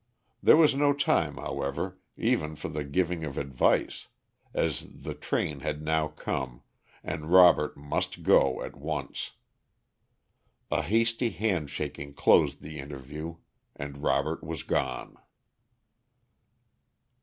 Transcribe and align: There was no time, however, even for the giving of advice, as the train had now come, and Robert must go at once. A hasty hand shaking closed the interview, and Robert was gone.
There 0.41 0.57
was 0.57 0.73
no 0.73 0.93
time, 0.93 1.35
however, 1.35 1.99
even 2.17 2.55
for 2.55 2.69
the 2.69 2.83
giving 2.83 3.23
of 3.23 3.37
advice, 3.37 4.07
as 4.51 5.03
the 5.03 5.13
train 5.13 5.59
had 5.59 5.83
now 5.83 6.07
come, 6.07 6.63
and 7.03 7.31
Robert 7.31 7.77
must 7.77 8.23
go 8.23 8.63
at 8.63 8.75
once. 8.75 9.33
A 10.71 10.81
hasty 10.81 11.29
hand 11.29 11.69
shaking 11.69 12.15
closed 12.15 12.63
the 12.63 12.79
interview, 12.79 13.35
and 13.75 13.99
Robert 13.99 14.43
was 14.43 14.63
gone. 14.63 15.17